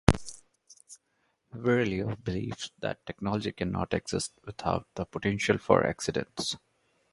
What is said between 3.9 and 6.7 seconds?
exist without the potential for accidents.